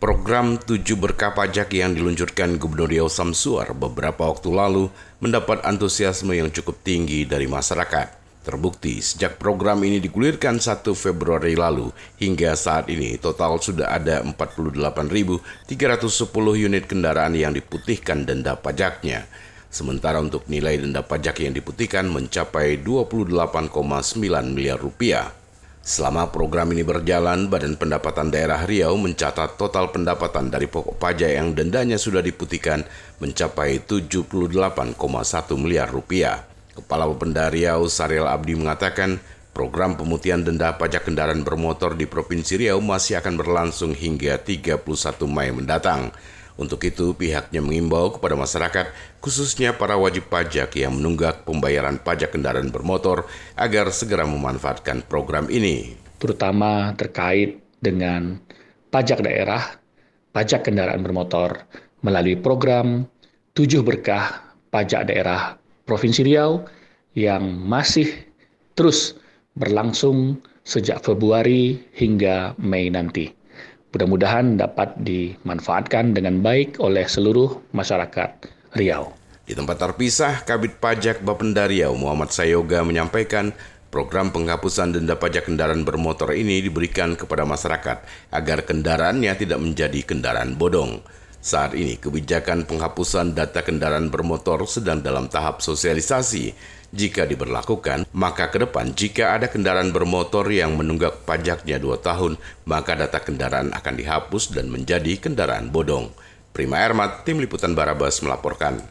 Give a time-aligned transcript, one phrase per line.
[0.00, 4.88] Program tujuh berkah pajak yang diluncurkan Gubernur Riau Samsuar beberapa waktu lalu
[5.20, 8.08] mendapat antusiasme yang cukup tinggi dari masyarakat.
[8.40, 15.68] Terbukti sejak program ini digulirkan 1 Februari lalu hingga saat ini total sudah ada 48.310
[16.56, 19.28] unit kendaraan yang diputihkan denda pajaknya.
[19.68, 24.16] Sementara untuk nilai denda pajak yang diputihkan mencapai 28,9
[24.48, 25.39] miliar rupiah.
[25.90, 31.50] Selama program ini berjalan, Badan Pendapatan Daerah Riau mencatat total pendapatan dari pokok pajak yang
[31.50, 32.86] dendanya sudah diputihkan
[33.18, 34.94] mencapai 78,1
[35.58, 36.46] miliar rupiah.
[36.78, 39.18] Kepala Bapenda Riau Saril Abdi mengatakan,
[39.50, 44.86] program pemutihan denda pajak kendaraan bermotor di Provinsi Riau masih akan berlangsung hingga 31
[45.26, 46.14] Mei mendatang.
[46.60, 48.92] Untuk itu, pihaknya mengimbau kepada masyarakat,
[49.24, 53.24] khususnya para wajib pajak yang menunggak pembayaran pajak kendaraan bermotor,
[53.56, 55.96] agar segera memanfaatkan program ini.
[56.20, 58.36] Terutama terkait dengan
[58.92, 59.80] pajak daerah,
[60.36, 61.64] pajak kendaraan bermotor,
[62.04, 63.08] melalui program
[63.56, 65.56] tujuh berkah pajak daerah
[65.88, 66.68] Provinsi Riau
[67.16, 68.06] yang masih
[68.76, 69.16] terus
[69.56, 73.39] berlangsung sejak Februari hingga Mei nanti
[73.90, 78.30] mudah-mudahan dapat dimanfaatkan dengan baik oleh seluruh masyarakat
[78.74, 79.10] Riau.
[79.42, 83.50] Di tempat terpisah, Kabit Pajak Bapenda Riau Muhammad Sayoga menyampaikan
[83.90, 90.54] program penghapusan denda pajak kendaraan bermotor ini diberikan kepada masyarakat agar kendaraannya tidak menjadi kendaraan
[90.54, 91.02] bodong.
[91.40, 96.52] Saat ini kebijakan penghapusan data kendaraan bermotor sedang dalam tahap sosialisasi.
[96.92, 102.36] Jika diberlakukan, maka ke depan jika ada kendaraan bermotor yang menunggak pajaknya dua tahun,
[102.68, 106.12] maka data kendaraan akan dihapus dan menjadi kendaraan bodong.
[106.52, 108.84] Prima Ermat, Tim Liputan Barabas melaporkan.